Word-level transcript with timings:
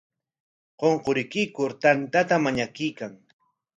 Qunqurikuykur 0.79 1.71
tantata 1.81 2.35
mañakuykan. 2.43 3.11